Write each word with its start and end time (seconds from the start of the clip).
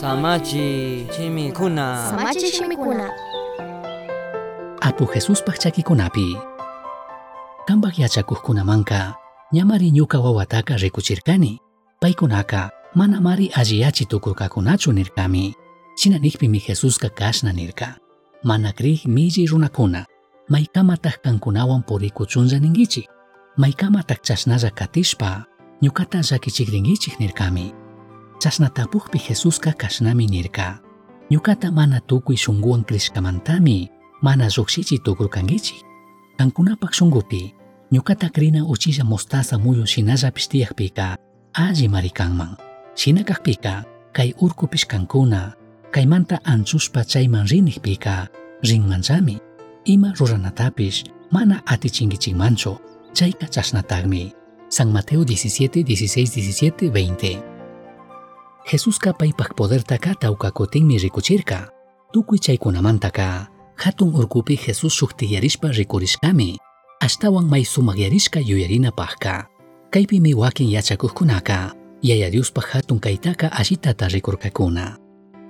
Samachi 0.00 1.06
chimikuna. 1.16 2.06
Samachi 2.10 2.50
shimikuna. 2.52 3.10
Apu 4.80 5.06
Jesus 5.14 5.42
kunapi. 5.84 6.36
Kambak 7.66 7.98
yachakuqkunamanka 7.98 9.14
ñamari 9.52 9.90
ñuka 9.92 10.18
wawataka 10.18 10.76
rikuchirkani. 10.76 11.60
Paykunaka 12.00 12.70
mana 12.94 13.20
mari 13.20 13.46
alliyachi 13.54 14.04
tukurkakunachu 14.06 14.92
nirkami. 14.92 15.54
Chinanikpimi 15.96 16.60
Jesuska 16.60 17.08
kashna 17.08 17.52
nirka. 17.52 17.94
Mana 18.42 18.72
kriq 18.72 19.06
milli 19.06 19.46
runakuna. 19.46 20.06
Maykamataq 20.48 21.22
kankunawan 21.22 21.82
purikuchunlla 21.82 22.58
ningichik. 22.58 23.06
Maykamataq 23.56 24.22
chashnalla 24.22 24.70
katishpa 24.70 25.44
ñukata 25.82 26.18
llakichikrinkichik 26.20 27.20
nirkami. 27.20 27.83
Chashnatapukpi 28.38 29.18
Jesuska 29.18 29.72
kashnami 29.72 30.26
nirka. 30.26 30.78
Ñukata 31.30 31.72
mana 31.72 32.00
tukuy 32.00 32.36
shunguwan 32.36 32.84
krishkamantami 32.84 33.88
mana 34.22 34.48
llukshichi 34.48 34.98
tukurkankichik. 34.98 35.84
Kankunapak 36.38 36.92
shungupi 36.92 37.54
ñukata 37.92 38.28
krina 38.28 38.64
uchilla 38.64 39.04
mostaza 39.04 39.58
muyun 39.58 39.86
shinallapish 39.86 40.48
tiyakpika 40.48 41.16
alli 41.54 41.88
marikanman. 41.88 42.56
Shinakakpika 42.94 43.84
kay 44.12 44.34
urkupish 44.40 44.86
kankuna 44.86 45.54
kaymanta 45.90 46.40
anchushpa 46.44 47.04
chayman 47.04 47.46
rinikpika 47.46 48.28
rinmanchami. 48.62 49.38
Ima 49.84 50.12
ruranatapish 50.18 51.04
mana 51.30 51.62
atichinkichikmanchu 51.66 52.76
chayka 53.12 53.46
chashnatagmi. 53.46 54.32
San 54.68 54.92
Mateo 54.92 55.22
17, 55.24 55.84
16, 55.84 56.40
17, 56.42 56.90
20. 56.90 57.53
Jesuska 58.64 59.12
paypak 59.12 59.52
poderta 59.56 59.98
kata 59.98 60.30
ukakutinmi 60.30 60.98
rikuchirka. 60.98 61.68
Tukuy 62.12 62.38
chaykunamantaka 62.38 63.46
hatun 63.76 64.14
urkupi 64.14 64.56
Jesus 64.56 64.92
shuktiyarishpa 64.96 65.68
rikurishkami. 65.68 66.56
Ashtawan 67.00 67.44
may 67.44 67.64
sumagyarishka 67.64 68.40
yuyarinapakka. 68.40 69.44
Kaypimi 69.90 70.34
wakin 70.34 70.70
yachakuqkunaka 70.72 71.76
yaya 72.02 72.30
Diospak 72.32 72.64
hatun 72.72 73.00
kaytaka 73.00 73.52
ashitata 73.52 74.08
rikurkakuna. 74.08 74.96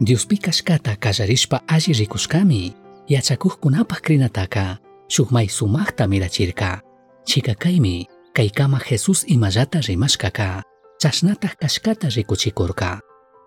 Diospi 0.00 0.36
kashkata 0.36 0.96
kallarishpa 0.96 1.62
alli 1.70 1.94
rikushkami 1.94 2.74
yachakuqkunapak 3.08 4.02
krinataka 4.02 4.78
shuk 5.08 5.30
may 5.30 5.46
sumakta 5.46 6.06
mirachirka. 6.10 6.82
Chika 7.24 7.54
kaymi 7.54 8.06
kaykama 8.34 8.80
Jesus 8.90 9.24
imallata 9.28 9.80
rimashkaka 9.80 10.62
chashnataq 11.04 11.60
kashkata 11.60 12.08
rikuchikurka. 12.16 12.96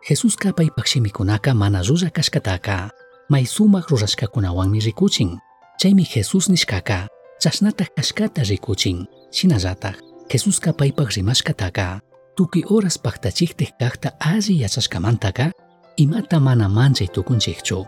Jesuska 0.10 0.54
paypak 0.54 0.86
shimikunaka 0.86 1.54
mana 1.58 1.82
llulla 1.82 2.10
kashkataka 2.14 2.90
may 3.34 3.46
sumak 3.50 3.90
rurashkakunawanmi 3.90 4.80
rikuchin. 4.86 5.42
Chaymi 5.82 6.06
Jesus 6.06 6.50
nishkaka 6.54 7.08
chashnataq 7.42 7.90
kashkata 7.98 8.46
rikuchin. 8.46 9.10
Shinallataq 9.34 9.98
Jesuska 10.30 10.70
paypak 10.74 11.10
rimashkataka 11.18 12.00
tukuy 12.38 12.62
horas 12.70 12.98
paktachiktik 13.02 13.74
kakta 13.82 14.14
alli 14.22 14.62
yachashkamantaka 14.62 15.50
imata 15.98 16.40
mana 16.40 16.70
manchay 16.70 17.08
tukunchikchu. 17.10 17.86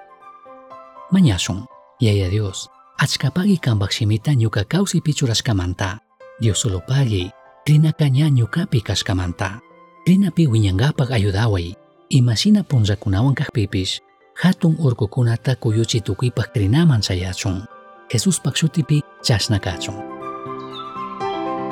Mañashun, 1.13 1.65
Yaya 2.01 2.29
Dios, 2.29 2.69
achkapagi 2.97 3.57
kambak 3.61 3.91
shimita 3.91 4.33
ñuka 4.33 4.63
kawsipi 4.65 5.13
churashkamanta. 5.13 5.99
Dios 6.41 6.65
pagi, 6.87 7.29
ñukapi 7.77 8.81
kashkamanta. 8.81 9.61
Rinapi 10.07 10.47
wiñangapak 10.47 11.11
ayudaway, 11.11 11.75
imashinapunllakunawan 12.09 13.35
kakpipish, 13.35 14.01
hatun 14.33 14.75
urkukunata 14.79 15.55
kuyuchi 15.55 16.01
tukuipak 16.01 16.55
rinaman 16.55 17.01
sayachun. 17.01 17.65
Jesuspak 18.09 18.55
shutipi 18.55 19.03
chashnakachun. 19.21 19.95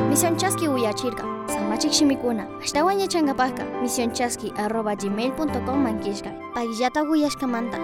Misión 0.10 0.38
Chasqui 0.38 0.68
Uyachirka, 0.68 1.26
Samachik 1.50 1.92
Shimikuna, 1.92 2.46
Ashtawan 2.62 3.00
Yachangapaka, 3.00 3.66
Misión 3.82 4.14
Chasqui 4.14 4.54
arroba 4.56 4.96
gmail.com 4.96 5.80
manquishka, 5.84 6.32
Pagillata 6.54 7.02
Uyashkamanta. 7.02 7.78